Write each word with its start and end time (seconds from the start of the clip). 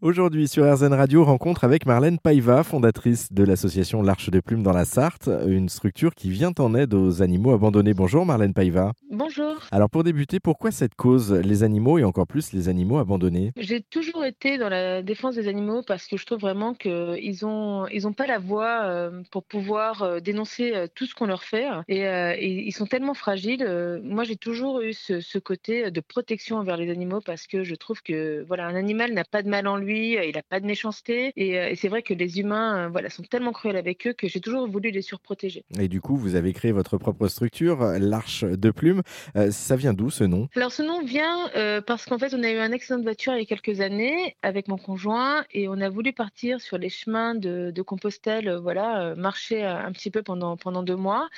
Aujourd'hui 0.00 0.46
sur 0.46 0.64
RZN 0.64 0.92
Radio, 0.92 1.24
rencontre 1.24 1.64
avec 1.64 1.84
Marlène 1.84 2.20
Paiva, 2.20 2.62
fondatrice 2.62 3.32
de 3.32 3.42
l'association 3.42 4.00
L'Arche 4.00 4.30
de 4.30 4.38
Plume 4.38 4.62
dans 4.62 4.72
la 4.72 4.84
Sarthe, 4.84 5.28
une 5.48 5.68
structure 5.68 6.14
qui 6.14 6.30
vient 6.30 6.52
en 6.60 6.72
aide 6.76 6.94
aux 6.94 7.20
animaux 7.20 7.52
abandonnés. 7.52 7.94
Bonjour 7.94 8.24
Marlène 8.24 8.54
Paiva. 8.54 8.92
Bonjour. 9.10 9.56
Alors 9.72 9.90
pour 9.90 10.04
débuter, 10.04 10.38
pourquoi 10.38 10.70
cette 10.70 10.94
cause, 10.94 11.32
les 11.32 11.64
animaux 11.64 11.98
et 11.98 12.04
encore 12.04 12.28
plus 12.28 12.52
les 12.52 12.68
animaux 12.68 12.98
abandonnés? 12.98 13.50
J'ai 13.56 13.80
toujours 13.80 14.24
été 14.24 14.56
dans 14.56 14.68
la 14.68 15.02
défense 15.02 15.34
des 15.34 15.48
animaux 15.48 15.82
parce 15.82 16.06
que 16.06 16.16
je 16.16 16.24
trouve 16.24 16.38
vraiment 16.38 16.74
qu'ils 16.74 17.44
ont 17.44 17.88
ils 17.88 18.06
ont 18.06 18.12
pas 18.12 18.28
la 18.28 18.38
voix 18.38 18.82
euh, 18.84 19.22
pour 19.32 19.42
pouvoir 19.42 20.02
euh, 20.02 20.20
dénoncer 20.20 20.76
euh, 20.76 20.86
tout 20.94 21.06
ce 21.06 21.14
qu'on 21.16 21.26
leur 21.26 21.42
fait 21.42 21.66
et, 21.88 22.68
ils 22.68 22.72
sont 22.72 22.86
tellement 22.86 23.14
fragiles. 23.14 23.66
Moi 24.04 24.22
j'ai 24.22 24.36
toujours 24.36 24.80
eu 24.80 24.92
ce, 24.92 25.18
ce, 25.18 25.38
côté 25.38 25.90
de 25.90 26.00
protection 26.00 26.58
envers 26.58 26.76
les 26.76 26.88
animaux 26.88 27.20
parce 27.20 27.48
que 27.48 27.64
je 27.64 27.74
trouve 27.74 28.00
que 28.00 28.44
voilà 28.46 28.66
un 28.68 28.76
animal 28.76 29.12
n'a 29.12 29.24
pas 29.24 29.42
de 29.42 29.48
mal 29.48 29.66
en 29.66 29.76
lui 29.76 29.87
il 29.96 30.32
n'a 30.34 30.42
pas 30.42 30.60
de 30.60 30.66
méchanceté. 30.66 31.32
Et, 31.36 31.74
c'est 31.76 31.88
vrai 31.88 32.02
que 32.02 32.14
les 32.14 32.40
humains 32.40 32.88
voilà, 32.88 33.10
sont 33.10 33.22
tellement 33.22 33.52
cruels 33.52 33.76
avec 33.76 34.06
eux 34.06 34.12
que 34.12 34.28
j'ai 34.28 34.40
toujours 34.40 34.68
voulu 34.68 34.90
les 34.90 35.02
surprotéger. 35.02 35.64
Et 35.78 35.88
du 35.88 36.00
coup, 36.00 36.16
vous 36.16 36.34
avez 36.34 36.52
créé 36.52 36.72
votre 36.72 36.98
propre 36.98 37.28
structure, 37.28 37.78
l'Arche 37.98 38.44
de 38.44 38.70
Plume. 38.70 39.02
ça 39.50 39.76
vient 39.76 39.94
d'où 39.94 40.10
ce 40.10 40.24
nom? 40.24 40.48
Alors 40.56 40.72
ce 40.72 40.82
nom 40.82 41.02
vient 41.04 41.50
parce 41.86 42.04
qu'en 42.04 42.18
fait, 42.18 42.34
on 42.34 42.42
a 42.42 42.50
eu 42.50 42.58
un 42.58 42.72
accident 42.72 42.98
de 42.98 43.04
voiture 43.04 43.34
il 43.34 43.40
y 43.40 43.42
a 43.42 43.46
quelques 43.46 43.80
années 43.80 44.36
avec 44.42 44.68
mon 44.68 44.76
conjoint 44.76 45.44
et 45.52 45.68
on 45.68 45.80
a 45.80 45.88
voulu 45.88 46.12
partir 46.12 46.60
sur 46.60 46.78
les 46.78 46.88
chemins 46.88 47.34
de, 47.34 47.72
Compostelle, 47.88 48.54
voilà, 48.56 49.14
marcher 49.16 49.62
un 49.64 49.92
petit 49.92 50.10
peu 50.10 50.22
pendant, 50.22 50.56
pendant 50.56 50.82
deux 50.82 50.96
mois. 50.96 51.28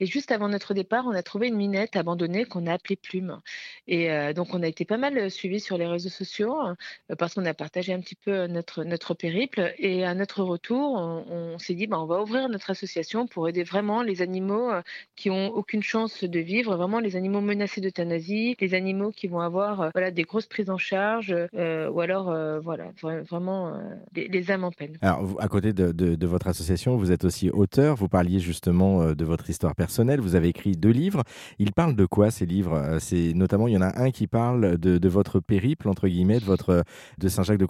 Et 0.00 0.06
juste 0.06 0.30
avant 0.30 0.48
notre 0.48 0.72
départ, 0.72 1.04
on 1.06 1.10
a 1.10 1.22
trouvé 1.22 1.48
une 1.48 1.56
minette 1.56 1.96
abandonnée 1.96 2.44
qu'on 2.44 2.66
a 2.66 2.72
appelée 2.72 2.96
Plume. 2.96 3.40
Et 3.86 4.08
donc, 4.34 4.54
on 4.54 4.62
a 4.62 4.66
été 4.66 4.84
pas 4.84 4.96
mal 4.96 5.30
suivis 5.30 5.60
sur 5.60 5.78
les 5.78 5.86
réseaux 5.86 6.08
sociaux 6.08 6.56
parce 7.18 7.34
qu'on 7.34 7.44
a 7.44 7.54
partagé 7.54 7.92
un 7.98 8.00
petit 8.00 8.14
peu 8.14 8.46
notre, 8.46 8.84
notre 8.84 9.14
périple. 9.14 9.74
Et 9.78 10.04
à 10.04 10.14
notre 10.14 10.42
retour, 10.42 10.94
on, 10.94 11.58
s'est 11.58 11.74
dit, 11.74 11.86
bah, 11.86 12.00
on 12.00 12.06
va 12.06 12.22
ouvrir 12.22 12.48
notre 12.48 12.70
association 12.70 13.26
pour 13.26 13.48
aider 13.48 13.64
vraiment 13.64 14.02
les 14.02 14.22
animaux 14.22 14.70
euh, 14.70 14.82
qui 15.16 15.30
ont 15.30 15.48
aucune 15.48 15.82
chance 15.82 16.24
de 16.24 16.38
vivre, 16.38 16.76
vraiment 16.76 17.00
les 17.00 17.16
animaux 17.16 17.40
menacés 17.40 17.80
d'euthanasie, 17.80 18.56
les 18.60 18.74
animaux 18.74 19.10
qui 19.10 19.26
vont 19.26 19.40
avoir 19.40 19.80
euh, 19.80 19.90
voilà, 19.94 20.10
des 20.10 20.22
grosses 20.22 20.46
prises 20.46 20.70
en 20.70 20.78
charge, 20.78 21.34
euh, 21.54 21.90
ou 21.90 22.00
alors 22.00 22.26
voilà, 22.62 22.92
vraiment 23.02 23.78
les, 24.14 24.50
âmes 24.50 24.64
en 24.64 24.70
peine. 24.70 24.96
Alors, 25.00 25.36
à 25.40 25.48
côté 25.48 25.72
de, 25.72 26.26
votre 26.26 26.46
association, 26.46 26.96
vous 26.96 27.10
êtes 27.10 27.24
aussi 27.24 27.50
auteur. 27.50 27.96
Vous 27.96 28.08
parliez 28.08 28.38
justement 28.38 29.12
de 29.12 29.24
votre 29.24 29.48
histoire 29.50 29.74
personnelle. 29.74 30.20
Vous 30.20 30.34
avez 30.34 30.48
écrit 30.48 30.72
deux 30.72 30.90
livres. 30.90 31.22
Ils 31.58 31.72
parlent 31.72 31.96
de 31.96 32.06
quoi 32.06 32.30
ces 32.30 32.46
livres? 32.46 32.98
C'est 33.00 33.32
notamment, 33.34 33.66
il 33.66 33.74
y 33.74 33.76
en 33.76 33.82
a 33.82 33.98
un 33.98 34.10
qui 34.10 34.26
parle 34.26 34.78
de, 34.78 35.08
votre 35.08 35.40
périple 35.40 35.88
entre 35.88 36.06
guillemets, 36.06 36.38
de 36.38 36.48
de 37.18 37.28
Saint-Jacques 37.28 37.58
de 37.58 37.66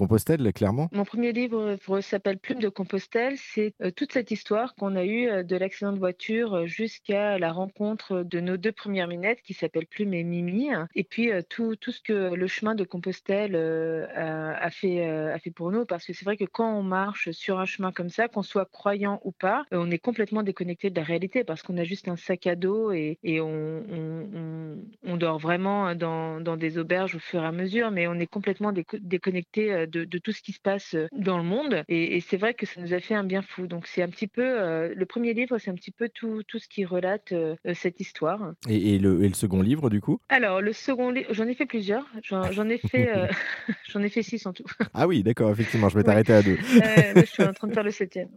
Mon 0.93 1.05
premier 1.05 1.33
livre 1.33 1.77
s'appelle 2.01 2.39
Plume 2.39 2.61
de 2.61 2.69
Compostelle. 2.69 3.35
C'est 3.37 3.75
euh, 3.83 3.91
toute 3.91 4.13
cette 4.13 4.31
histoire 4.31 4.75
qu'on 4.75 4.97
a 4.97 5.05
eue 5.05 5.29
euh, 5.29 5.43
de 5.43 5.57
l'accident 5.57 5.93
de 5.93 5.99
voiture 5.99 6.55
euh, 6.55 6.67
jusqu'à 6.67 7.39
la 7.39 7.53
rencontre 7.53 8.23
de 8.23 8.41
nos 8.41 8.57
deux 8.57 8.73
premières 8.73 9.09
minettes 9.09 9.43
qui 9.43 9.55
s'appellent 9.55 9.87
Plume 9.87 10.15
et 10.15 10.25
Mimi. 10.25 10.71
Et 10.95 11.05
puis 11.05 11.31
tout, 11.49 11.77
tout 11.77 11.93
ce 11.93 12.01
que 12.01 12.35
le 12.35 12.47
chemin 12.47 12.75
de 12.75 12.85
Compostelle 12.85 13.57
a, 13.57 14.71
fait, 14.71 15.09
a 15.09 15.39
fait 15.39 15.51
pour 15.51 15.71
nous. 15.71 15.87
Parce 15.87 16.05
que 16.05 16.13
c'est 16.13 16.25
vrai 16.25 16.37
que 16.37 16.45
quand 16.45 16.71
on 16.73 16.83
marche 16.83 17.31
sur 17.31 17.59
un 17.59 17.65
chemin 17.65 17.93
comme 17.93 18.11
ça, 18.11 18.29
qu'on 18.29 18.43
soit 18.43 18.67
croyant 18.67 19.21
ou 19.25 19.33
pas, 19.33 19.65
on 19.71 19.91
est 19.91 19.99
complètement 19.99 20.43
déconnecté 20.43 20.91
de 20.91 20.97
la 20.97 21.05
réalité 21.05 21.45
parce 21.45 21.63
qu'on 21.63 21.77
a 21.79 21.85
juste 21.85 22.09
un 22.09 22.17
sac 22.17 22.47
à 22.47 22.57
dos 22.57 22.93
et, 22.93 23.19
et 23.23 23.41
on, 23.41 24.77
on, 25.05 25.17
dort 25.17 25.39
vraiment 25.39 25.95
dans, 25.95 26.41
dans, 26.41 26.57
des 26.57 26.79
auberges 26.79 27.15
au 27.15 27.19
fur 27.19 27.43
et 27.43 27.47
à 27.47 27.53
mesure, 27.53 27.91
mais 27.91 28.07
on 28.07 28.15
est 28.15 28.27
complètement 28.27 28.73
déconnecté 28.73 29.87
de, 29.87 30.08
de, 30.09 30.19
tout 30.19 30.33
ce 30.33 30.43
qui 30.43 30.53
se 30.53 30.61
passe 30.61 30.95
euh, 30.95 31.09
dans 31.13 31.39
le 31.39 31.45
monde. 31.45 31.83
Et, 31.89 32.21
c'est 32.21 32.37
vrai 32.37 32.55
que 32.55 32.67
ça 32.67 32.81
nous 32.81 32.93
a 32.93 33.01
fait 33.01 33.15
un 33.15 33.25
bien 33.25 33.43
fou. 33.43 33.67
Donc 33.67 33.87
c'est 33.87 34.03
un 34.03 34.09
petit 34.09 34.27
peu, 34.27 34.43
euh, 34.43 34.93
le 34.95 35.07
premier 35.07 35.35
livre, 35.35 35.59
c'est 35.59 35.71
un 35.71 35.75
petit 35.75 35.91
peu 35.91 36.09
tout, 36.09 36.43
tout 36.47 36.59
ce 36.59 36.69
qui 36.69 36.85
relate 36.85 37.33
euh, 37.33 37.57
cette 37.75 38.01
histoire. 38.01 38.53
Et, 38.69 38.99
le, 38.99 39.23
et, 39.23 39.29
le, 39.29 39.35
second 39.35 39.63
livre, 39.63 39.91
du 39.91 40.01
coup? 40.01 40.21
Alors, 40.29 40.61
le 40.61 40.73
second 40.73 41.11
livre, 41.11 41.33
j'en 41.33 41.47
ai 41.47 41.55
fait 41.55 41.67
plusieurs. 41.67 42.07
J'en 42.23 42.69
ai 42.69 42.79
fait, 42.79 43.11
j'en 43.89 44.03
ai 44.03 44.09
fait 44.09 44.23
six 44.23 44.45
en 44.47 44.53
tout. 44.53 44.65
ah 44.95 45.07
oui, 45.07 45.23
d'accord, 45.23 45.51
effectivement, 45.51 45.89
je 45.89 45.97
vais 45.97 46.05
t'arrêter 46.05 46.33
à 46.33 46.43
deux. 46.43 46.57
je 46.57 47.25
suis 47.25 47.43
en 47.43 47.53
train 47.53 47.69
de 47.69 47.75
faire 47.75 47.85
le 47.85 47.91
septième. 47.91 48.29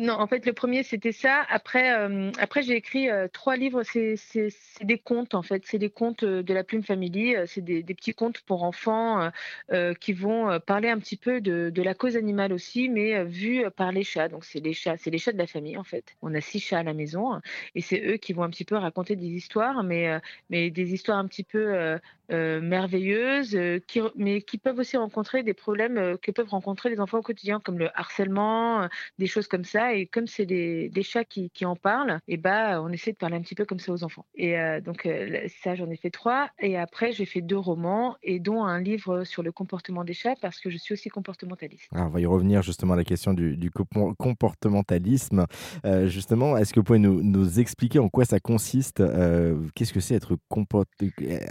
non, 0.00 0.14
en 0.14 0.26
fait, 0.26 0.46
le 0.46 0.52
premier, 0.52 0.82
c'était 0.82 1.12
ça. 1.12 1.44
Après, 1.50 1.90
après 2.38 2.62
j'ai 2.62 2.74
écrit 2.74 3.08
trois 3.32 3.56
livres. 3.56 3.82
C'est 3.82 4.16
des 4.82 4.98
contes, 4.98 5.34
en 5.34 5.42
fait. 5.42 5.62
C'est 5.66 5.78
des 5.78 5.90
contes 5.90 6.24
de 6.24 6.54
la 6.54 6.64
Plume 6.64 6.82
Family. 6.82 7.34
C'est 7.46 7.64
des, 7.64 7.82
des, 7.82 7.94
petits 7.94 8.14
contes 8.14 8.40
pour 8.42 8.62
enfants 8.62 9.30
qui 10.00 10.12
vont 10.12 10.60
parler 10.66 10.89
un 10.90 10.98
petit 10.98 11.16
peu 11.16 11.40
de, 11.40 11.82
la 11.82 11.94
cause 11.94 12.16
animale 12.16 12.52
aussi, 12.52 12.88
mais 12.88 13.14
euh, 13.14 13.24
vu 13.24 13.64
euh, 13.64 13.70
par 13.70 13.92
les 13.92 14.04
chats. 14.04 14.28
Donc 14.28 14.44
c'est 14.44 14.60
les 14.60 14.72
chats, 14.72 14.96
c'est 14.98 15.10
les 15.10 15.18
chats 15.18 15.32
de 15.32 15.38
la 15.38 15.46
famille 15.46 15.76
en 15.76 15.84
fait. 15.84 16.16
On 16.22 16.34
a 16.34 16.40
six 16.40 16.60
chats 16.60 16.78
à 16.78 16.82
la 16.82 16.94
maison 16.94 17.32
hein, 17.32 17.42
et 17.74 17.80
c'est 17.80 18.00
eux 18.06 18.16
qui 18.16 18.32
vont 18.32 18.42
un 18.42 18.50
petit 18.50 18.64
peu 18.64 18.76
raconter 18.76 19.16
des 19.16 19.26
histoires, 19.26 19.82
mais 19.82 20.08
euh, 20.08 20.18
mais 20.50 20.70
des 20.70 20.92
histoires 20.92 21.18
un 21.18 21.26
petit 21.26 21.44
peu 21.44 21.98
merveilleuses, 22.30 23.58
qui, 23.88 24.00
mais 24.14 24.40
qui 24.40 24.56
peuvent 24.56 24.78
aussi 24.78 24.96
rencontrer 24.96 25.42
des 25.42 25.54
problèmes 25.54 26.16
que 26.18 26.30
peuvent 26.30 26.48
rencontrer 26.48 26.88
les 26.88 27.00
enfants 27.00 27.18
au 27.18 27.22
quotidien, 27.22 27.58
comme 27.58 27.76
le 27.76 27.88
harcèlement, 27.98 28.88
des 29.18 29.26
choses 29.26 29.48
comme 29.48 29.64
ça. 29.64 29.94
Et 29.94 30.06
comme 30.06 30.28
c'est 30.28 30.46
des, 30.46 31.02
chats 31.02 31.24
qui, 31.24 31.50
en 31.64 31.74
parlent, 31.74 32.20
et 32.28 32.36
bah 32.36 32.80
on 32.82 32.90
essaie 32.90 33.10
de 33.10 33.16
parler 33.16 33.36
un 33.36 33.40
petit 33.40 33.56
peu 33.56 33.64
comme 33.64 33.80
ça 33.80 33.90
aux 33.90 34.04
enfants. 34.04 34.26
Et 34.36 34.54
donc 34.84 35.08
ça 35.62 35.74
j'en 35.74 35.90
ai 35.90 35.96
fait 35.96 36.10
trois. 36.10 36.50
Et 36.60 36.78
après 36.78 37.10
j'ai 37.12 37.24
fait 37.24 37.40
deux 37.40 37.58
romans 37.58 38.16
et 38.22 38.38
dont 38.38 38.62
un 38.64 38.80
livre 38.80 39.24
sur 39.24 39.42
le 39.42 39.52
comportement 39.52 40.04
des 40.04 40.14
chats 40.14 40.36
parce 40.40 40.60
que 40.60 40.70
je 40.70 40.78
suis 40.80 40.94
aussi 40.94 41.08
comportementaliste. 41.08 41.88
Alors, 41.92 42.06
on 42.06 42.10
va 42.10 42.20
y 42.20 42.26
revenir 42.26 42.62
justement 42.62 42.94
à 42.94 42.96
la 42.96 43.04
question 43.04 43.34
du, 43.34 43.70
comportementalisme. 44.18 45.46
Euh, 45.84 46.06
justement, 46.08 46.56
est-ce 46.56 46.72
que 46.72 46.80
vous 46.80 46.84
pouvez 46.84 46.98
nous, 46.98 47.60
expliquer 47.60 47.98
en 47.98 48.08
quoi 48.08 48.24
ça 48.24 48.40
consiste 48.40 49.00
euh, 49.00 49.56
Qu'est-ce 49.74 49.92
que 49.92 50.00
c'est 50.00 50.14
être 50.14 50.36
comport... 50.48 50.84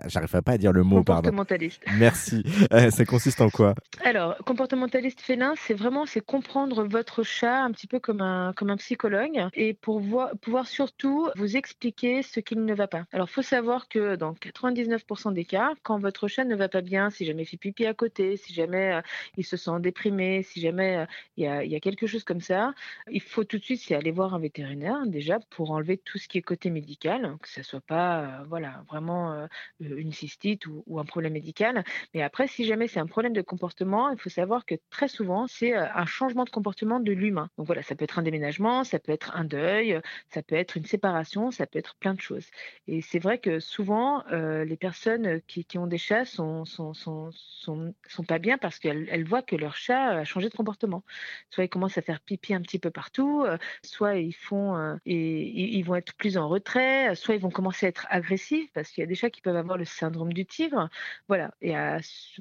J'arrive 0.08 0.42
pas 0.42 0.54
à 0.54 0.58
dire 0.58 0.72
le 0.72 0.84
mot, 0.84 0.98
comportementaliste. 0.98 1.84
Merci. 1.98 2.44
Euh, 2.74 2.90
ça 2.90 3.06
consiste 3.06 3.42
en 3.42 3.50
quoi? 3.50 3.76
Alors, 4.04 4.38
comportementaliste 4.46 5.22
félin, 5.22 5.54
c'est 5.58 5.74
vraiment 5.74 6.06
c'est 6.06 6.22
comprendre 6.22 6.84
votre 6.84 7.24
chat 7.24 7.64
un 7.64 7.72
petit 7.72 7.88
peu 7.88 8.00
comme 8.00 8.22
un, 8.22 8.54
comme 8.54 8.70
un 8.70 8.78
psychologue 8.78 9.48
et 9.54 9.74
pour 9.74 10.00
voir, 10.00 10.32
pouvoir 10.42 10.68
surtout 10.68 11.30
vous 11.36 11.58
expliquer 11.58 12.24
ce 12.24 12.40
qu'il 12.40 12.64
ne 12.64 12.74
va 12.74 12.88
pas. 12.88 13.06
Alors, 13.12 13.30
faut 13.30 13.42
savoir 13.42 13.88
que 13.88 14.16
dans 14.16 14.34
99% 14.34 15.34
des 15.34 15.46
cas, 15.46 15.72
quand 15.84 16.00
votre 16.00 16.28
chat 16.28 16.46
ne 16.46 16.56
va 16.56 16.70
pas 16.70 16.82
bien, 16.82 17.10
si 17.10 17.26
jamais 17.26 17.44
il 17.44 17.46
fait 17.46 17.58
pipi 17.58 17.86
à 17.86 17.94
côté, 17.94 18.38
si 18.38 18.54
jamais 18.54 18.94
euh, 18.94 19.02
il 19.38 19.46
se 19.46 19.58
sent 19.58 19.80
déprimé, 19.80 20.44
si 20.44 20.62
jamais 20.62 20.98
euh, 20.98 21.06
il 21.38 21.72
y, 21.72 21.76
a, 21.76 21.80
quelque 21.80 22.08
chose 22.08 22.24
comme 22.24 22.42
ça, 22.42 22.74
il 23.10 23.22
faut 23.22 23.44
tout 23.44 23.58
de 23.58 23.64
suite 23.64 23.92
aller 23.92 24.12
voir 24.12 24.34
un 24.34 24.40
vétérinaire 24.40 25.06
déjà 25.06 25.40
pour 25.50 25.72
enlever 25.72 25.98
tout 25.98 26.18
ce 26.18 26.28
qui 26.28 26.38
est 26.38 26.42
côté 26.42 26.70
médical, 26.70 27.38
que 27.42 27.50
ça 27.50 27.64
soit 27.64 27.82
pas 27.82 28.22
euh, 28.22 28.44
voilà 28.48 28.84
vraiment 28.90 29.48
une 29.80 30.12
cystite 30.12 30.66
ou, 30.68 31.00
un 31.00 31.06
problème 31.06 31.34
médical. 31.34 31.84
Mais 32.14 32.22
après, 32.22 32.48
si 32.48 32.66
jamais 32.66 32.88
c'est 32.88 33.00
un 33.00 33.06
problème 33.08 33.34
de 33.34 33.42
comportement, 33.42 34.10
il 34.10 34.20
faut 34.20 34.30
savoir 34.30 34.66
que 34.66 34.76
très 34.90 35.08
souvent 35.08 35.48
c'est 35.48 35.74
un 35.74 36.06
changement 36.06 36.44
de 36.44 36.50
comportement 36.50 37.00
de 37.00 37.12
l'humain. 37.12 37.50
Donc 37.58 37.68
voilà, 37.68 37.82
ça 37.84 37.96
peut 37.96 38.04
être 38.04 38.20
un 38.20 38.24
déménagement, 38.24 38.84
ça 38.84 39.00
peut 39.00 39.12
être 39.12 39.36
un 39.36 39.46
deuil, 39.46 40.00
ça 40.30 40.42
peut 40.42 40.56
être 40.56 40.78
une 40.78 40.86
séparation, 40.86 41.52
ça 41.52 41.66
peut 41.66 41.80
être 41.80 41.96
plein 41.96 42.14
de 42.14 42.22
choses. 42.22 42.48
Et 42.88 43.02
c'est 43.02 43.20
vrai 43.20 43.38
que 43.40 43.60
souvent 43.60 44.24
les 44.30 44.78
personnes 44.78 45.42
qui, 45.48 45.66
ont 45.78 45.88
des 45.88 45.98
chats 45.98 46.26
sont 46.26 46.50
sont, 46.66 46.94
sont, 46.94 47.32
sont, 47.32 47.94
sont 48.08 48.24
pas 48.24 48.40
bien 48.40 48.58
parce 48.58 48.80
qu'elles 48.80 49.09
elles 49.12 49.26
voient 49.26 49.42
que 49.42 49.56
leur 49.56 49.76
chat 49.76 50.10
a 50.10 50.24
changé 50.24 50.50
de 50.50 50.56
comportement. 50.56 51.04
Soit 51.50 51.66
ils 51.66 51.70
commencent 51.70 51.98
à 51.98 52.02
faire 52.02 52.20
pipi 52.20 52.54
un 52.54 52.62
petit 52.62 52.80
peu 52.80 52.92
partout, 52.92 53.44
euh, 53.46 53.58
soit 53.84 54.18
ils 54.18 54.34
font 54.34 54.78
euh, 54.78 54.96
et 55.06 55.78
ils 55.78 55.84
vont 55.84 55.96
être 55.96 56.14
plus 56.16 56.38
en 56.38 56.48
retrait, 56.48 57.16
soit 57.16 57.36
ils 57.36 57.42
vont 57.42 57.50
commencer 57.50 57.86
à 57.86 57.90
être 57.90 58.08
agressifs 58.10 58.72
parce 58.74 58.90
qu'il 58.90 59.02
y 59.02 59.06
a 59.06 59.08
des 59.08 59.16
chats 59.16 59.30
qui 59.30 59.42
peuvent 59.42 59.56
avoir 59.56 59.78
le 59.78 59.86
syndrome 59.86 60.34
du 60.34 60.46
tigre. 60.46 60.90
Voilà. 61.28 61.52
Et 61.62 61.74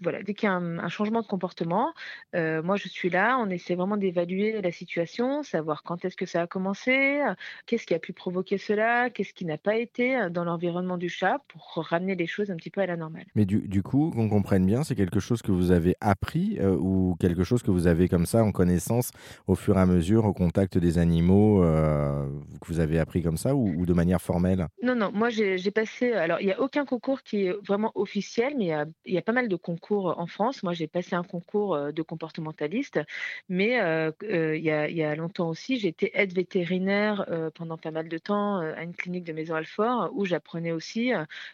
voilà, 0.03 0.23
dès 0.23 0.35
qu'il 0.35 0.49
y 0.49 0.53
a 0.53 0.55
un, 0.55 0.89
changement 0.89 1.23
de 1.23 1.27
comportement, 1.27 1.93
euh, 2.35 2.63
moi 2.63 2.77
je 2.77 2.89
suis 2.89 3.11
là. 3.11 3.39
On 3.39 3.51
essaie 3.51 3.75
vraiment 3.75 3.97
d'évaluer 3.97 4.61
la 4.63 4.73
situation, 4.73 5.43
savoir 5.43 5.83
quand 5.83 6.05
est-ce 6.05 6.17
que 6.17 6.27
ça 6.27 6.43
a 6.43 6.47
commencé, 6.47 7.21
qu'est-ce 7.67 7.87
qui 7.87 7.95
a 7.95 7.99
pu 7.99 8.13
provoquer 8.13 8.59
cela, 8.59 9.11
qu'est-ce 9.11 9.33
qui 9.33 9.45
n'a 9.45 9.59
pas 9.59 9.77
été 9.77 10.29
dans 10.31 10.45
l'environnement 10.45 10.99
du 10.99 11.09
chat 11.09 11.41
pour 11.49 11.85
ramener 11.85 12.15
les 12.15 12.27
choses 12.27 12.51
un 12.51 12.57
petit 12.57 12.71
peu 12.71 12.81
à 12.81 12.87
la 12.87 12.97
normale. 12.97 13.27
Mais 13.35 13.45
du 13.45 13.83
coup, 13.83 14.11
qu'on 14.11 14.29
comprenne 14.29 14.67
bien, 14.67 14.85
c'est 14.85 14.95
quelque 14.95 15.21
chose 15.21 15.43
que 15.43 15.53
vous 15.53 15.71
avez 15.71 15.97
appris 16.01 16.48
euh, 16.61 16.77
ou 16.77 17.17
quelque 17.21 17.45
chose 17.45 17.63
que 17.63 17.71
vous 17.71 17.87
avez 17.87 18.09
comme 18.09 18.27
ça 18.27 18.43
en 18.43 18.53
connaissance 18.53 19.11
au 19.47 19.55
fur 19.55 19.77
et 19.77 19.81
à 19.81 19.87
mesure 19.87 20.25
au 20.25 20.33
contact 20.33 20.79
des 20.79 20.99
animaux 20.99 21.63
euh, 21.63 22.27
que 22.61 22.67
vous 22.67 22.81
avez 22.81 22.99
appris 22.99 23.23
comme 23.23 23.37
ça 23.37 23.55
ou, 23.55 23.87
de 23.87 23.93
manière 23.93 24.21
formelle? 24.21 24.67
Non, 24.83 24.95
non, 24.95 25.11
moi 25.13 25.29
j'ai 25.31 25.71
passé. 25.71 26.13
Alors 26.13 26.41
il 26.41 26.47
n'y 26.47 26.53
a 26.53 26.61
aucun 26.61 26.85
concours 26.85 27.23
qui 27.23 27.47
est 27.47 27.53
vraiment 27.67 27.93
officiel, 27.95 28.55
mais 28.57 28.73
il 29.05 29.15
y 29.15 29.19
a, 29.19 29.23
pas 29.23 29.33
mal 29.33 29.49
de 29.49 29.57
concours 29.57 30.15
en 30.19 30.27
France. 30.27 30.63
Moi 30.63 30.73
j'ai 30.73 30.87
passé 30.87 31.15
un 31.15 31.23
concours 31.23 31.75
euh, 31.75 31.93
de 31.93 32.03
comportementaliste, 32.03 33.01
mais 33.49 33.79
il 34.23 34.63
y, 34.63 34.71
a, 34.71 34.89
y, 34.89 35.03
a, 35.03 35.15
longtemps 35.17 35.49
aussi 35.49 35.75
été 35.87 36.11
aide 36.15 36.33
vétérinaire 36.33 37.27
pendant 37.55 37.77
pas 37.77 37.91
mal 37.91 38.09
de 38.09 38.19
temps 38.19 38.59
à 38.59 38.83
une 38.83 38.95
clinique 38.95 39.25
de 39.25 39.33
Maison 39.33 39.55
Alfort 39.55 40.11
où 40.15 40.25
j'apprenais 40.25 40.73
aussi 40.73 41.13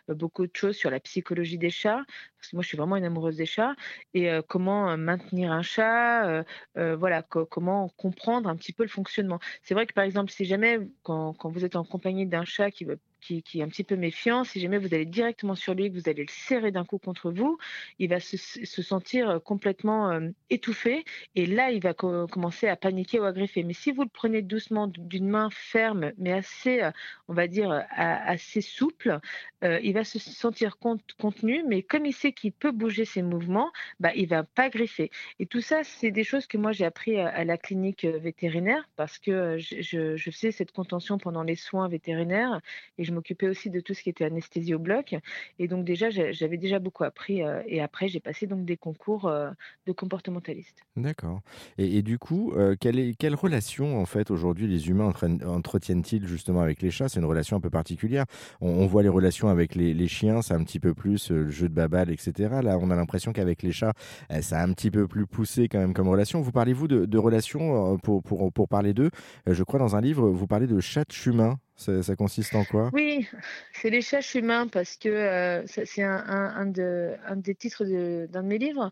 beaucoup 0.09 0.47
de 0.47 0.55
choses 0.55 0.77
sur 0.77 0.91
la 0.91 1.01
psychologie 1.01 1.59
des 1.59 1.71
chats 1.71 2.05
parce 2.45 2.53
moi 2.53 2.63
je 2.63 2.69
suis 2.69 2.77
vraiment 2.77 2.97
une 2.97 3.05
amoureuse 3.05 3.37
des 3.37 3.47
chats, 3.47 3.75
et 4.13 4.31
comment 4.49 4.97
maintenir 4.97 5.53
un 5.53 5.63
chat, 5.63 6.45
voilà, 6.75 7.23
comment 7.23 7.89
comprendre 7.97 8.49
un 8.49 8.57
petit 8.57 8.73
peu 8.73 8.83
le 8.83 8.89
fonctionnement. 8.89 9.39
C'est 9.63 9.75
vrai 9.75 9.87
que 9.87 9.93
par 9.95 10.05
exemple, 10.05 10.31
si 10.31 10.45
jamais 10.45 10.79
quand, 11.03 11.35
quand 11.35 11.51
vous 11.51 11.65
êtes 11.65 11.77
en 11.77 11.85
compagnie 11.85 12.27
d'un 12.27 12.45
chat 12.45 12.71
qui 12.71 12.85
veut 12.85 13.01
qui, 13.25 13.61
est 13.61 13.63
un 13.63 13.69
petit 13.69 13.85
peu 13.85 13.97
méfiant, 13.97 14.45
si 14.45 14.61
jamais 14.61 14.79
vous 14.79 14.93
allez 14.93 15.07
directement 15.07 15.55
sur 15.55 15.75
lui, 15.75 15.91
que 15.91 15.95
vous 15.95 16.09
allez 16.09 16.23
le 16.23 16.31
serrer 16.31 16.71
d'un 16.71 16.85
coup 16.85 16.99
contre 16.99 17.31
vous, 17.31 17.59
il 17.99 18.09
va 18.09 18.21
se, 18.21 18.37
sentir 18.37 19.31
euh, 19.31 19.39
complètement 19.39 20.11
euh, 20.11 20.29
étouffé. 20.51 21.05
Et 21.35 21.47
là, 21.47 21.71
il 21.71 21.83
va 21.83 21.95
commencer 21.95 22.69
à 22.69 22.77
paniquer 22.77 23.21
ou 23.21 23.25
à 23.25 23.33
griffer. 23.33 23.63
Mais 23.63 23.73
si 23.73 23.93
vous 23.93 24.03
le 24.03 24.09
prenez 24.09 24.43
doucement 24.43 24.89
d'une 24.89 25.29
main 25.29 25.49
ferme, 25.51 26.13
mais 26.19 26.33
assez, 26.33 26.83
euh, 26.83 26.91
on 27.29 27.35
va 27.35 27.47
dire, 27.47 27.85
assez 27.91 28.61
souple, 28.61 29.19
il 29.63 29.95
va 29.95 30.05
se 30.05 30.19
sentir 30.19 30.77
contenu, 31.19 31.65
mais 31.67 31.83
comme 31.83 32.05
il 32.05 32.13
sait 32.13 32.33
qu'il 32.33 32.53
peut 32.53 32.71
bouger 32.71 33.07
ses 33.07 33.23
mouvements, 33.23 33.73
bah, 33.99 34.11
il 34.15 34.29
va 34.29 34.43
pas 34.43 34.69
griffer. 34.69 35.11
Et 35.39 35.47
tout 35.47 35.63
ça, 35.63 35.85
c'est 35.85 36.11
des 36.11 36.25
choses 36.25 36.47
que 36.47 36.59
moi 36.59 36.73
j'ai 36.73 36.85
appris 36.85 37.19
à, 37.19 37.45
la 37.45 37.57
clinique 37.57 38.05
vétérinaire. 38.05 38.87
Parce 38.97 39.19
que 39.19 39.57
je, 39.59 40.17
je 40.17 40.31
faisais 40.31 40.53
cette 40.53 40.73
contention 40.73 41.17
pendant 41.17 41.43
les 41.43 41.57
soins 41.57 41.89
vétérinaires. 41.89 42.61
Et 42.99 43.05
je 43.05 43.14
m'occupais 43.15 43.49
aussi 43.49 43.71
de 43.71 43.81
tout 43.81 43.95
ce 43.95 44.03
qui 44.03 44.11
était 44.11 44.25
anesthésie 44.25 44.75
au 44.75 44.79
bloc. 44.79 45.15
Et 45.59 45.69
donc 45.69 45.85
déjà, 45.85 46.11
j'avais 46.11 46.57
déjà 46.57 46.79
beaucoup 46.79 47.05
appris. 47.05 47.43
Euh, 47.43 47.63
et 47.67 47.81
après, 47.81 48.09
j'ai 48.09 48.21
passé 48.21 48.47
donc 48.47 48.65
des 48.65 48.77
concours 48.77 49.27
euh, 49.27 49.51
de 49.87 49.93
comportementaliste. 49.93 50.83
D'accord. 50.97 51.41
Et, 51.79 52.03
du 52.03 52.19
coup, 52.19 52.53
euh, 52.57 52.77
quelle, 52.79 53.17
quelle 53.17 53.35
relation 53.35 53.99
en 54.01 54.05
fait 54.05 54.31
aujourd'hui 54.31 54.67
les 54.67 54.89
humains 54.89 55.13
entretiennent-ils 55.47 56.27
justement 56.27 56.61
avec 56.61 56.83
les 56.83 56.91
chats? 56.91 57.09
C'est 57.09 57.21
une 57.21 57.27
relation 57.27 57.57
un 57.57 57.61
peu 57.61 57.71
particulière. 57.71 58.25
On, 58.61 58.87
voit 58.87 59.03
les 59.03 59.09
relations 59.09 59.49
avec 59.49 59.75
les, 59.75 60.09
chiens, 60.09 60.43
c'est 60.43 60.55
un 60.55 60.63
petit 60.63 60.81
peu 60.81 60.95
plus 60.95 61.31
le 61.31 61.51
jeu 61.51 61.69
de 61.69 61.75
babal, 61.75 62.11
etc. 62.11 62.61
Là, 62.63 62.79
on 62.81 62.91
a 62.91 62.97
l'impression 62.97 63.33
qu'avec 63.33 63.63
les 63.63 63.73
chats, 63.73 63.95
ça 64.41 64.61
a 64.61 64.65
un 64.65 64.73
petit 64.73 64.91
peu 64.91 65.09
plus 65.09 65.27
poussé 65.27 65.69
quand 65.69 65.79
même 65.79 65.95
comme 65.95 66.09
relation. 66.09 66.43
Vous 66.43 66.53
parlez-vous 66.53 66.89
de, 66.89 67.07
de 67.07 67.19
relations 67.19 67.97
pour, 67.99 68.23
pour, 68.23 68.53
pour 68.53 68.69
parler 68.69 68.93
d'eux? 68.93 69.11
Je 69.47 69.63
crois 69.63 69.79
dans 69.79 69.97
un 69.97 70.01
livre, 70.01 70.29
vous 70.29 70.47
parlez 70.47 70.67
de 70.67 70.81
chat 70.81 71.27
humain. 71.27 71.59
Ça, 71.77 72.15
consiste 72.15 72.55
en 72.55 72.65
quoi? 72.65 72.89
Oui, 72.93 73.29
c'est 73.73 73.91
les 73.91 74.01
chats 74.01 74.21
humains 74.35 74.69
parce 74.69 74.97
que 74.97 75.09
euh, 75.09 75.67
c'est 75.67 76.03
un, 76.03 76.25
un, 76.27 76.67
de, 76.67 77.17
un, 77.27 77.37
des 77.37 77.55
titres 77.55 77.85
d'un 77.85 78.43
de, 78.43 78.47
mes 78.47 78.59
livres. 78.59 78.91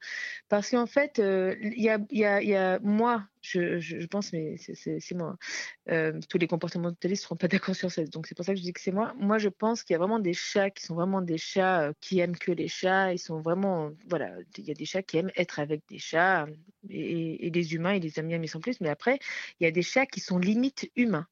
Parce 0.48 0.70
qu'en 0.70 0.86
fait, 0.86 1.18
euh, 1.18 1.54
il 1.60 1.80
y, 1.80 2.54
a, 2.56 2.78
moi, 2.80 3.24
je, 3.42 4.06
pense, 4.06 4.32
mais 4.32 4.56
c'est 4.56 5.14
moi. 5.14 5.36
Euh, 5.90 6.18
tous 6.28 6.38
les 6.38 6.46
comportementalistes 6.46 7.22
ne 7.22 7.26
seront 7.26 7.36
pas 7.36 7.48
d'accord 7.48 7.74
sur 7.74 7.90
ça. 7.90 8.04
Donc 8.04 8.26
c'est 8.26 8.34
pour 8.34 8.44
ça 8.44 8.52
que 8.52 8.58
je 8.58 8.62
dis 8.62 8.72
que 8.72 8.80
c'est 8.80 8.92
moi. 8.92 9.14
Moi, 9.18 9.38
je 9.38 9.48
pense 9.48 9.82
qu'il 9.82 9.94
y 9.94 9.96
a 9.96 9.98
vraiment 9.98 10.20
des 10.20 10.32
chats 10.32 10.70
qui 10.70 10.84
sont 10.84 10.94
vraiment 10.94 11.22
des 11.22 11.38
chats 11.38 11.88
euh, 11.88 11.92
qui 12.00 12.20
aiment 12.20 12.36
que 12.36 12.52
les 12.52 12.68
chats. 12.68 13.12
Ils 13.12 13.18
sont 13.18 13.40
vraiment, 13.40 13.90
voilà, 14.08 14.30
il 14.58 14.64
y 14.64 14.70
a 14.70 14.74
des 14.74 14.84
chats 14.84 15.02
qui 15.02 15.18
aiment 15.18 15.32
être 15.36 15.58
avec 15.58 15.82
des 15.88 15.98
chats 15.98 16.46
et, 16.88 17.46
et 17.46 17.50
les 17.50 17.74
humains, 17.74 17.94
ils 17.94 18.02
les 18.02 18.18
aiment 18.18 18.28
bien, 18.28 18.38
mais 18.38 18.46
sans 18.46 18.60
plus. 18.60 18.80
Mais 18.80 18.88
après, 18.88 19.18
il 19.60 19.64
y 19.64 19.66
a 19.66 19.70
des 19.70 19.82
chats 19.82 20.06
qui 20.06 20.20
sont 20.20 20.38
limite 20.38 20.90
humains. 20.96 21.26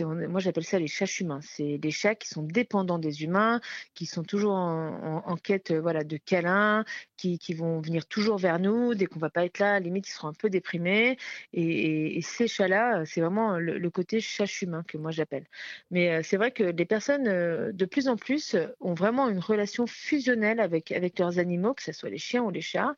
Moi, 0.00 0.40
j'appelle 0.40 0.64
ça 0.64 0.78
les 0.78 0.86
chats 0.86 1.06
humains. 1.20 1.40
C'est 1.42 1.78
des 1.78 1.90
chats 1.90 2.14
qui 2.14 2.28
sont 2.28 2.42
dépendants 2.42 2.98
des 2.98 3.22
humains, 3.22 3.60
qui 3.94 4.06
sont 4.06 4.22
toujours 4.22 4.54
en, 4.54 5.36
quête, 5.42 5.72
voilà, 5.72 6.04
de 6.04 6.16
câlins, 6.16 6.84
qui, 7.16 7.38
vont 7.54 7.80
venir 7.80 8.06
toujours 8.06 8.38
vers 8.38 8.58
nous 8.58 8.94
dès 8.94 9.06
qu'on 9.06 9.18
va 9.18 9.30
pas 9.30 9.44
être 9.44 9.58
là. 9.58 9.80
Limite, 9.80 10.08
ils 10.08 10.12
seront 10.12 10.28
un 10.28 10.34
peu 10.34 10.50
déprimés. 10.50 11.16
Et, 11.58 12.20
ces 12.20 12.48
chats-là, 12.48 13.04
c'est 13.06 13.22
vraiment 13.22 13.58
le, 13.58 13.90
côté 13.90 14.20
chat 14.20 14.60
humain 14.60 14.84
que 14.86 14.98
moi 14.98 15.10
j'appelle. 15.10 15.44
Mais 15.90 16.10
euh, 16.10 16.20
c'est 16.22 16.36
vrai 16.36 16.50
que 16.50 16.64
les 16.64 16.84
personnes, 16.84 17.26
euh, 17.28 17.72
de 17.72 17.86
plus 17.86 18.08
en 18.08 18.16
plus, 18.16 18.56
ont 18.80 18.92
vraiment 18.92 19.30
une 19.30 19.38
relation 19.38 19.86
fusionnelle 19.86 20.60
avec, 20.60 20.92
avec 20.92 21.18
leurs 21.18 21.38
animaux, 21.38 21.72
que 21.72 21.82
ce 21.82 21.92
soit 21.92 22.10
les 22.10 22.18
chiens 22.18 22.42
ou 22.42 22.50
les 22.50 22.60
chats. 22.60 22.94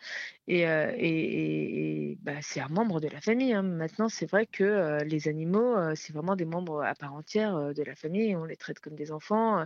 Et, 0.48 0.66
euh, 0.66 2.14
bah, 2.22 2.32
c'est 2.40 2.58
un 2.58 2.68
membre 2.68 3.00
de 3.00 3.06
la 3.06 3.20
famille. 3.20 3.52
Hein. 3.52 3.62
Maintenant, 3.62 4.08
c'est 4.08 4.28
vrai 4.28 4.46
que 4.46 5.04
les 5.04 5.28
animaux, 5.28 5.76
c'est 5.94 6.12
vraiment 6.12 6.34
des 6.34 6.46
membres 6.46 6.82
à 6.82 6.94
part 6.94 7.14
entière 7.14 7.74
de 7.74 7.82
la 7.84 7.94
famille. 7.94 8.34
On 8.34 8.44
les 8.44 8.56
traite 8.56 8.80
comme 8.80 8.96
des 8.96 9.12
enfants 9.12 9.64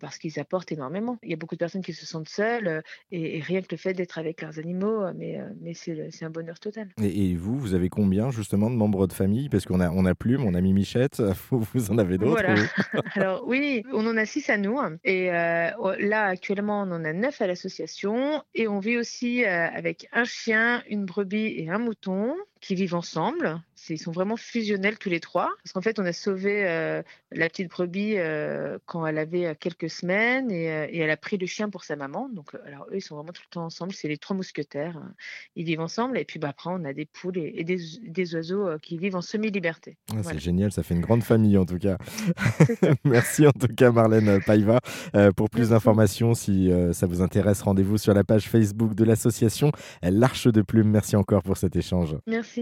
parce 0.00 0.18
qu'ils 0.18 0.38
apportent 0.38 0.72
énormément. 0.72 1.18
Il 1.22 1.30
y 1.30 1.32
a 1.32 1.36
beaucoup 1.36 1.54
de 1.54 1.60
personnes 1.60 1.82
qui 1.82 1.94
se 1.94 2.04
sentent 2.04 2.28
seules 2.28 2.82
et, 3.12 3.40
rien 3.40 3.62
que 3.62 3.68
le 3.70 3.76
fait 3.76 3.94
d'être 3.94 4.18
avec 4.18 4.42
leurs 4.42 4.58
animaux, 4.58 5.04
mais 5.14 5.40
c'est 5.74 6.24
un 6.24 6.30
bonheur 6.30 6.58
total. 6.58 6.88
Et, 7.00 7.34
vous, 7.36 7.58
vous 7.58 7.74
avez 7.74 7.88
combien 7.88 8.25
justement 8.30 8.70
de 8.70 8.76
membres 8.76 9.06
de 9.06 9.12
famille 9.12 9.48
Parce 9.48 9.64
qu'on 9.64 9.80
a, 9.80 9.90
on 9.90 10.04
a 10.04 10.14
Plume, 10.14 10.44
on 10.44 10.54
a 10.54 10.60
Mimichette, 10.60 11.22
vous 11.50 11.90
en 11.90 11.98
avez 11.98 12.18
d'autres 12.18 12.42
Voilà. 12.42 12.54
Alors 13.14 13.44
oui, 13.46 13.82
on 13.92 14.06
en 14.06 14.16
a 14.16 14.24
six 14.24 14.48
à 14.50 14.58
nous. 14.58 14.78
Et 15.04 15.32
euh, 15.32 15.70
là, 15.98 16.26
actuellement, 16.26 16.82
on 16.82 16.92
en 16.92 17.04
a 17.04 17.12
neuf 17.12 17.40
à 17.40 17.46
l'association. 17.46 18.42
Et 18.54 18.68
on 18.68 18.78
vit 18.78 18.96
aussi 18.96 19.44
euh, 19.44 19.68
avec 19.68 20.08
un 20.12 20.24
chien, 20.24 20.82
une 20.88 21.04
brebis 21.04 21.54
et 21.58 21.70
un 21.70 21.78
mouton 21.78 22.34
qui 22.66 22.74
vivent 22.74 22.96
ensemble. 22.96 23.60
Ils 23.88 23.98
sont 23.98 24.10
vraiment 24.10 24.36
fusionnels 24.36 24.98
tous 24.98 25.08
les 25.08 25.20
trois. 25.20 25.50
Parce 25.62 25.72
qu'en 25.72 25.80
fait, 25.80 26.00
on 26.00 26.04
a 26.04 26.12
sauvé 26.12 26.66
euh, 26.66 27.02
la 27.30 27.48
petite 27.48 27.70
brebis 27.70 28.14
euh, 28.16 28.78
quand 28.86 29.06
elle 29.06 29.18
avait 29.18 29.46
euh, 29.46 29.54
quelques 29.54 29.88
semaines 29.88 30.50
et, 30.50 30.64
elle 30.64 31.10
a 31.10 31.16
pris 31.16 31.38
le 31.38 31.46
chien 31.46 31.70
pour 31.70 31.84
sa 31.84 31.94
maman. 31.94 32.28
Donc, 32.28 32.56
alors 32.66 32.86
eux, 32.90 32.96
ils 32.96 33.00
sont 33.00 33.14
vraiment 33.14 33.32
tout 33.32 33.42
le 33.48 33.52
temps 33.52 33.66
ensemble. 33.66 33.92
C'est 33.92 34.08
les 34.08 34.16
trois 34.16 34.34
mousquetaires. 34.34 34.96
Hein. 34.96 35.12
Ils 35.54 35.64
vivent 35.64 35.80
ensemble. 35.80 36.18
Et 36.18 36.24
puis 36.24 36.40
bah, 36.40 36.48
après, 36.48 36.70
on 36.72 36.84
a 36.84 36.92
des 36.92 37.04
poules 37.04 37.38
et, 37.38 37.62
des, 37.62 38.34
oiseaux 38.34 38.76
qui 38.82 38.98
vivent 38.98 39.14
en 39.14 39.22
semi-liberté. 39.22 39.96
Ah, 40.10 40.22
c'est 40.24 40.40
génial. 40.40 40.72
Ça 40.72 40.82
fait 40.82 40.94
une 40.94 41.02
grande 41.02 41.22
famille 41.22 41.56
en 41.56 41.66
tout 41.66 41.78
cas. 41.78 41.98
Merci 43.04 43.46
en 43.46 43.52
tout 43.52 43.68
cas, 43.68 43.92
Marlène 43.92 44.40
Paiva. 44.44 44.80
pour 45.36 45.50
plus 45.50 45.68
d'informations, 45.68 46.34
si 46.34 46.72
ça 46.92 47.06
vous 47.06 47.22
intéresse, 47.22 47.62
rendez-vous 47.62 47.98
sur 47.98 48.14
la 48.14 48.24
page 48.24 48.48
Facebook 48.48 48.94
de 48.94 49.04
l'association 49.04 49.70
L'Arche 50.02 50.48
de 50.48 50.62
Plume. 50.62 50.90
Merci 50.90 51.14
encore 51.14 51.44
pour 51.44 51.56
cet 51.56 51.76
échange. 51.76 52.16
Merci. 52.26 52.55